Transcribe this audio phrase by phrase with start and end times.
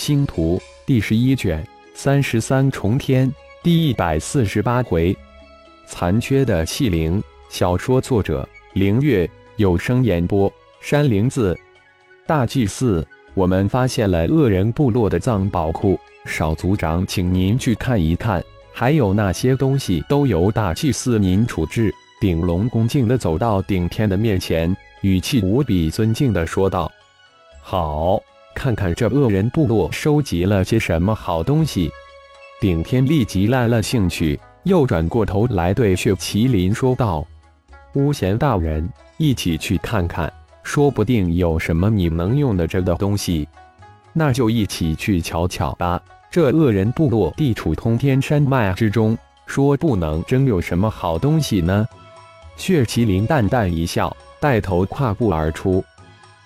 [0.00, 3.30] 星图第十一卷三十三重天
[3.62, 5.14] 第一百四十八回，
[5.86, 7.22] 残缺的器灵。
[7.50, 10.50] 小说作者：凌月，有声演播：
[10.80, 11.54] 山灵子。
[12.26, 18.42] 大祭司，我们发现了恶人部落的藏宝库，少族长，请您去看一看。
[18.72, 21.92] 还有那些东西都由大祭司您处置。
[22.22, 26.90] 顶龙恭敬地走到顶天的面前，语气无比尊敬地说道
[27.60, 28.18] ：“好，
[28.60, 31.90] 看看这恶人部落收集了些什么好东西。”
[32.60, 37.26] 顶天立即来了兴趣，又转过头来对血麒麟说道
[37.96, 40.30] ：“巫贤大人，一起去看看，
[40.62, 43.48] 说不定有什么你能用得着的东西。
[44.12, 45.98] 那就一起去瞧瞧吧。
[46.30, 51.86] 这恶人部落地处通天山脉之中，说不能真有什么好东西呢？”
[52.58, 55.82] 血麒麟淡淡一笑，带头跨步而出。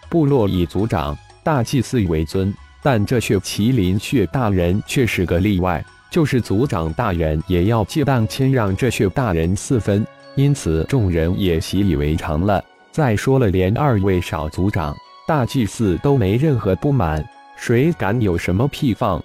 [0.09, 10.05] 部落已族长、大祭司为尊，但这血麒麟血大人却是个例外，就是族长大人也要借当谦让这血大人四分，
[10.35, 12.65] 因此众人也习以为常了。
[12.91, 14.97] 再说了，连二位少族长、
[15.29, 17.23] 大祭司都没任何不满，
[17.57, 19.23] 谁敢有什么屁放？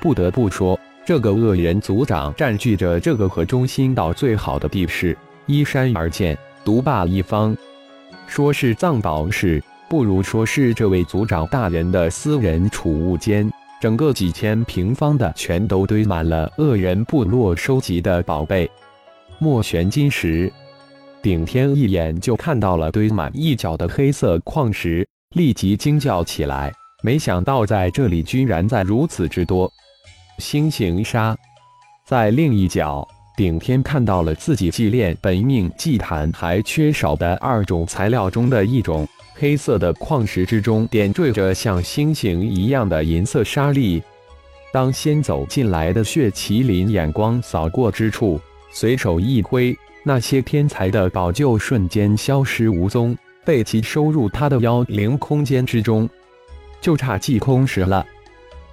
[0.00, 5.16] 不得不说，这个恶人族长占据着这个河中心岛最好的地势。
[5.46, 7.56] 依山而建，独霸一方。
[8.26, 13.50] 说是藏宝室，不如说是这位族长大人的私人储物间。
[13.80, 18.70] 整个几千平方的，全都堆满了恶人部落收集的宝贝。
[19.38, 20.50] 墨玄金石，
[21.20, 26.72] 顶天一眼就看到了堆满一角的黑色矿石，立即惊叫起来。
[27.02, 29.70] 没想到在这里居然在如此之多。
[30.38, 31.36] 星形沙，
[32.06, 33.06] 在另一角。
[33.36, 39.04] 顶天看到了自己祭炼本命祭坛还缺少的二种材料中的一种
[39.34, 44.02] 黑色的矿石之中点缀着像星星一样的银色沙粒。
[44.72, 48.40] 当先走进来的血麒麟眼光扫过之处，
[48.72, 56.08] 随手一挥，那些天才的宝就瞬间消失无踪，被其收入他的妖灵空间之中，
[56.80, 58.06] 就差祭空石了。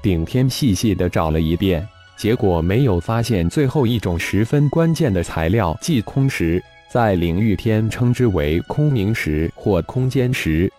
[0.02, 1.88] 顶天细细的找了一遍。
[2.18, 10.70] 结果没有发现最后一种十分关键的材料——祭空石，在领域天称之为空明石或空间石。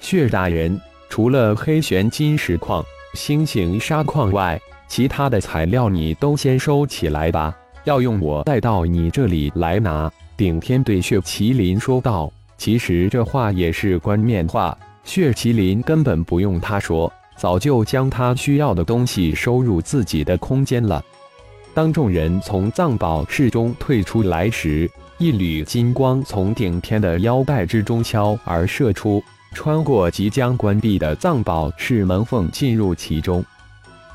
[0.00, 0.80] 血大人，
[1.10, 2.82] 除了黑玄金石矿、
[3.12, 4.58] 星形沙矿外，
[4.88, 7.54] 其他的材料你都先收起来吧，
[7.84, 10.10] 要用我带到你这里来拿。
[10.38, 12.32] 顶天对血麒麟说道。
[12.56, 14.74] 其实这话也是冠冕话，
[15.04, 17.12] 血麒麟根本不用他说。
[17.36, 21.04] 早就将他需要的东西收入自己的空间了。
[21.74, 24.90] 当众人从藏宝室中退出来时，
[25.22, 29.22] 一缕金光从顶天的腰带之中敲而射出，
[29.54, 33.44] 穿过即将关闭的藏宝室门缝，进入其中。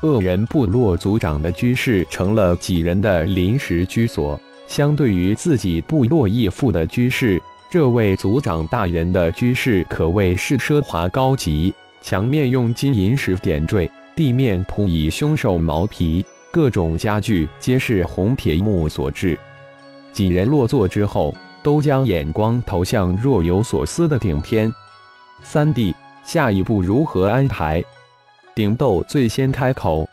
[0.02, 7.40] 恶人部落族长的居室成了几人的临时居所，相对于自己部落义父的居室，
[7.70, 11.72] 这位族长大人的居室可谓是奢华高级。
[12.02, 19.38] 墙面用金银石点缀，地面铺以凶兽毛皮，各种家具皆是红铁木所制。
[20.12, 24.72] 几人落座之后，都将眼光投向若有所思的顶天
[25.42, 25.94] 三弟。
[26.24, 27.82] 下一步如何安排？
[28.54, 30.06] 顶斗最先开口：“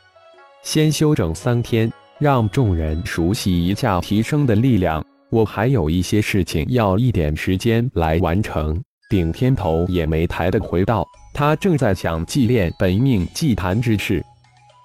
[0.64, 5.04] 先休整三天，让众人熟悉一下提升的力量。
[5.30, 11.06] 我还有一些事情要一点时间来完成。”顶天头也没抬的回道。
[11.34, 14.24] 他正在想祭炼本命祭坛之事。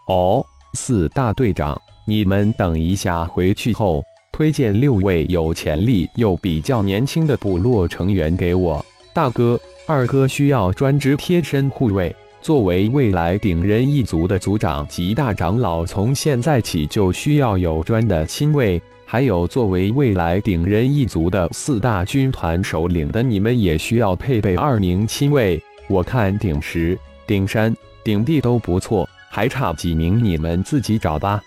[0.09, 0.45] 哦，
[0.75, 4.03] 四大队长，你们等一下，回去后
[4.33, 8.85] 推荐六位有潜力又比较年轻的部落成员给我。
[9.13, 12.15] 大哥、二哥需要专职贴身护卫。
[12.41, 18.81] 作为未来顶人一族的族长及大长老，从现在起就需要有专的亲卫。
[19.05, 25.63] 还有，作为未来顶人一族的四大军团首领的你们，也需要配备二名亲卫。
[25.89, 26.97] 我看顶石、
[27.27, 31.43] 顶山、顶地都不错，还差几名，你们自己找吧。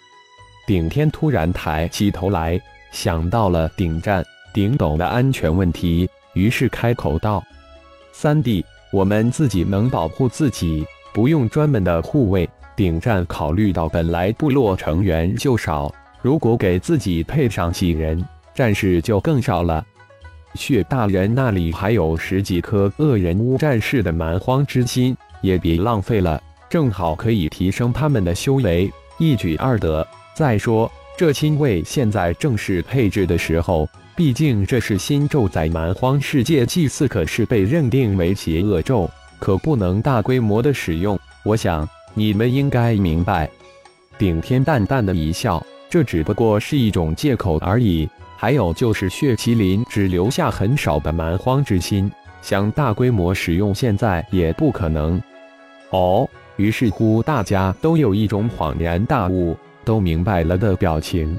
[0.67, 2.61] 顶天突然抬起头来，
[2.93, 4.23] 想到了顶战、
[4.53, 7.43] 顶斗的安全问题，于是开口道
[8.13, 12.47] ：“三弟，我们自己能保护自己，不用专门的护卫。
[12.75, 15.91] 顶战考虑到本来部落成员就少，
[16.21, 18.23] 如果给自己配上几人，
[18.53, 19.83] 战士就更少了。”
[20.53, 30.07] 血大人那里还有十几颗恶人巫战士的蛮荒之心，也别浪费了，正好可以提升他们的修为，一举二得。
[30.35, 41.17] 再说，这亲卫现在正是配置的时候，毕竟这是新咒，在蛮荒世界祭祀可是被认定为邪恶咒，可不能大规模的使用。
[41.43, 43.49] 我想，你们应该明白。
[44.17, 48.09] 顶天淡淡的一笑，这只不过是一种借口而已。
[48.35, 52.11] 还有就是血麒麟只留下很少的蛮荒之心，
[52.41, 55.21] 想大规模使用，现在也不可能。
[55.91, 56.27] 哦，
[56.57, 61.37] 于是乎大家都有一种恍然大悟、都明白了的表情。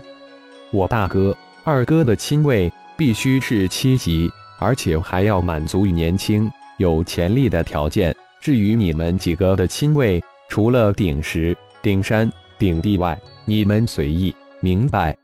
[0.71, 8.15] 我大哥、二哥的亲位必须是七级，而且还要满足于年轻、有潜力的条件。
[8.41, 15.17] 至于你们几个的亲位，除了顶石、顶山、顶地外，你们随意，明白？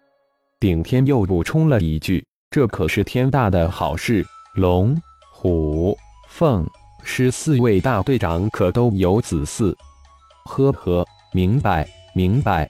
[0.58, 4.24] 顶天又补充了一句：“这可是天大的好事，
[4.54, 4.96] 龙、
[5.32, 5.96] 虎、
[6.28, 6.66] 凤、
[7.02, 9.74] 狮四位大队长可都有子嗣。”
[10.46, 12.68] 呵呵，明白明白。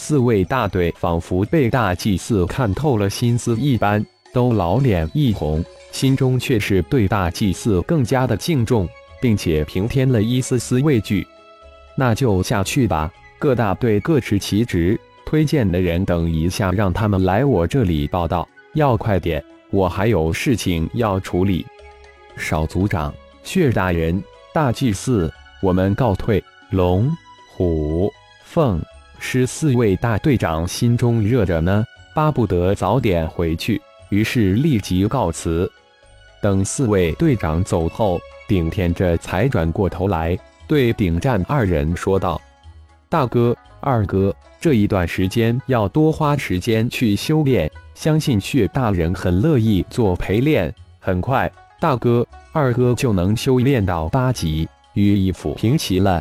[0.00, 4.02] 四位大队仿佛被大祭司看透了心思一般，
[4.32, 8.88] 都老脸一红，心中却是对大祭司更加的敬重，
[9.20, 11.26] 并且平添了一丝丝畏惧。
[11.96, 14.98] 那就下去吧，各大队各持其职。
[15.26, 21.66] 推荐的人等一下，让他们来我这里报道，要快点，我还有事情要处理。
[22.36, 23.12] 少族长、
[23.42, 24.22] 血大人、
[24.54, 25.30] 大祭司，
[25.60, 26.42] 我们告退。
[26.70, 27.10] 龙、
[27.56, 28.10] 虎、
[28.44, 28.80] 凤、
[29.18, 31.84] 是四位大队长心中热着呢，
[32.14, 33.80] 巴不得早点回去，
[34.10, 35.70] 于是立即告辞。
[36.40, 42.40] 等四位队长走后，顶天这才转过头来，对顶战二人说道
[43.08, 50.74] ：“大哥。”二哥，这一段时间要多花时间去修炼，相信血大人很乐意做陪练。
[50.98, 51.48] 很快，
[51.80, 56.20] 大哥、二哥就能修炼到八级，与义父平齐了。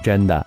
[0.00, 0.46] 真的，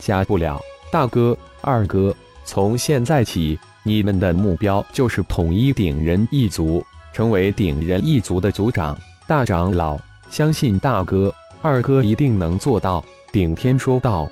[0.00, 0.60] 假不了。
[0.90, 2.12] 大哥、二哥，
[2.44, 9.96] 从现在起，你们的目标就是统一鼎人一族，成为鼎人一族的族长、大长老。
[10.30, 11.32] 相信大哥、
[11.62, 13.04] 二哥一定能做到。
[13.30, 14.28] 顶天说道。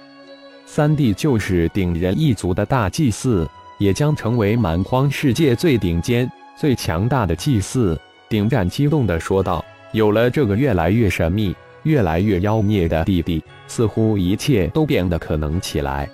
[0.66, 7.98] 三弟就是鼎人一族的大祭司，也将成为蛮荒世界最顶尖、最强大的祭司。
[8.28, 16.08] 顶战激动地说道：“有了这个越来越神秘、越来越妖孽的弟弟，似乎一切都变得可能起来。”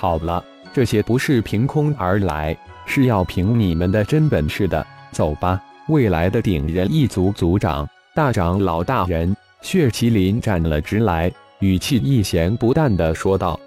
[0.00, 2.56] 好了，这些不是凭空而来，
[2.86, 4.86] 是要凭你们的真本事的。
[5.10, 7.84] 走吧，未来的顶人一族族长、
[8.14, 9.36] 大长老大人。
[9.60, 13.58] 血麒麟站了直来，语气一咸不淡的说道。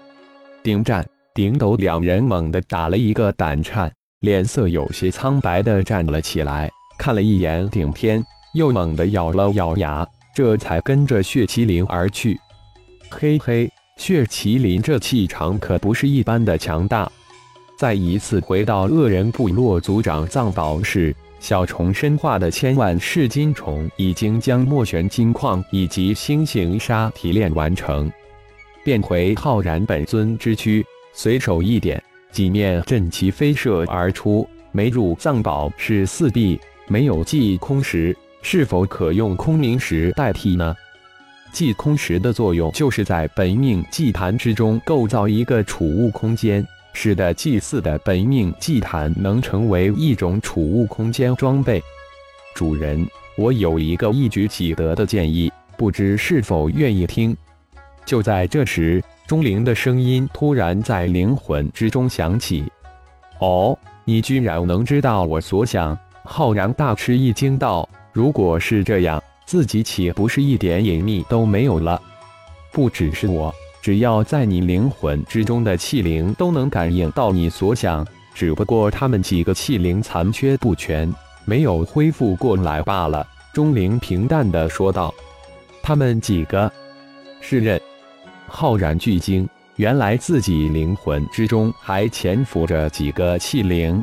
[0.62, 8.24] 顶战、顶斗两人猛地打了一个胆颤，脸色有些苍白的站了起来，看了一眼顶天，
[8.54, 12.40] 又猛地咬了咬牙，这才跟着血麒麟而去。
[13.10, 13.70] 嘿嘿，
[14.02, 17.08] 血麒麟这气场可不是一般的强大。
[17.76, 28.10] 再一次回到恶人部落族长藏宝室，小虫身化的千万噬金虫已经将墨玄金矿以及星形沙提炼完成。
[28.82, 32.02] 变回浩然本尊之躯，随手一点，
[32.32, 34.44] 几面阵旗飞射而出。
[34.72, 36.58] 没入藏宝是四壁，
[36.88, 40.74] 没有即空石，是否可用空明石代替呢？
[41.52, 51.82] 祭空石的作用就是在本命祭坛之中构造一个储物空间，使得祭祀的本命祭坛能成为一种储物空间装备。
[52.54, 53.06] 主人，
[53.36, 57.36] 我有一个一举几得的建议，不知是否愿意听？
[58.04, 62.64] 就在这时，钟灵的声音突然在灵魂之中响起
[63.40, 72.00] ：“哦，你居然能知道我所想？”浩然大吃一惊道：“如果是这样，自己岂不是一点隐秘都没有了？
[72.70, 85.12] 不只是我，只要在你灵魂之中的气灵都能感应到你所想，只不过他们几个气灵残缺不全，没有恢复过来罢了。”钟灵平淡的说道
[85.84, 86.72] ：“他们几个，
[87.42, 87.78] 是人。”
[88.48, 94.02] 浩然巨惊，原来自己灵魂之中还潜伏着几个气灵。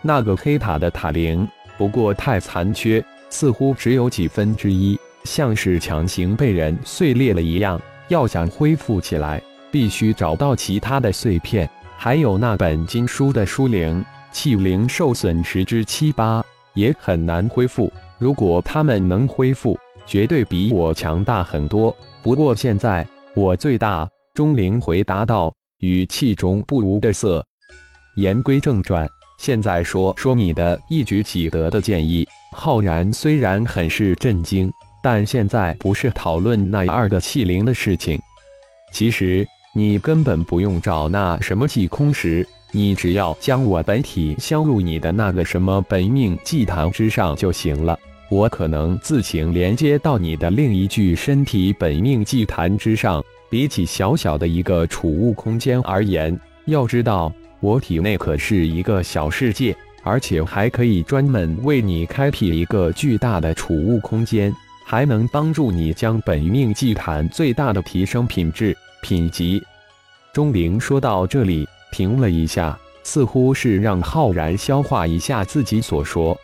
[0.00, 1.46] 那个黑塔的塔灵
[1.80, 7.80] 不过太残缺，似乎只有几分之一，像是强行被人碎裂了一样。
[8.08, 14.04] 要想恢复起来，必须找到其他的碎片，还有那本经书的书灵。
[14.30, 16.44] 气灵受损十之七八，
[16.74, 17.90] 也很难恢复。
[18.18, 21.96] 如果他们能恢复，绝对比我强大很多。
[22.22, 23.08] 不过现在。
[23.34, 27.42] 我最大，钟灵回答道，语气中不无的色。
[28.16, 29.08] 言归正传，
[29.40, 32.28] 现在说说你的一举几得的建议。
[32.52, 34.70] 浩然虽然很是震惊，
[35.02, 38.20] 但现在不是讨论那二个气灵的事情。
[38.92, 47.98] 其实你根本不用找那什么祭空石，你只要将我本体镶入你的那个什么本命祭坛之上就行了。
[48.28, 64.52] 我可能自行连接到你的另一具身体本命祭坛之上，比起小小的一个储物空间而言，要知道我体内可是一个小世界，而且还可以专门为你开辟一个巨大的储物空间，
[64.86, 69.62] 还能帮助你将本命祭坛最大的提升品质品级。
[70.32, 76.36] 钟灵说到这里，停了一下，似乎是让浩然消化一下自己所说。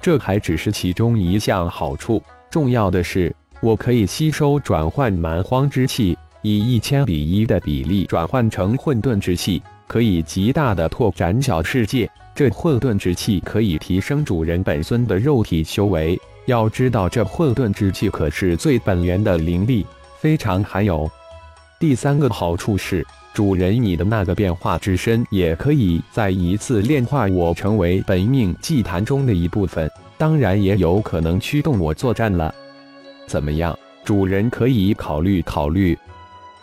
[0.00, 6.16] 这还只是其中一项好处，重要的是，我可以吸收转换蛮荒之气。
[6.46, 12.08] 以一千比一的比例转换成混沌之气，可以极大的拓展小世界。
[12.34, 16.20] 这混沌之气可以提升主人本尊的肉体修为。
[16.44, 19.86] 要知道，这混沌之气可是最本源的灵力，
[20.18, 21.10] 非常罕有。
[21.80, 29.90] 第三个好处是，主人你的那个变化之身也可以再一次炼化我，成为本命祭坛中的一部分。
[30.18, 32.54] 当然，也有可能驱动我作战了。
[33.26, 33.74] 怎么样，
[34.04, 35.98] 主人可以考虑考虑。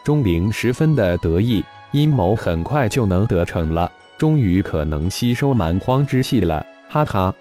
[0.03, 7.33] 钟灵十分的得意，阴谋很快就能得逞了，终于可能吸收蛮荒之气了，哈哈！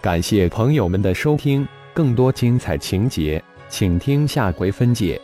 [0.00, 5.20] 感谢朋友们的收听，更多精彩情节，请听下回分解。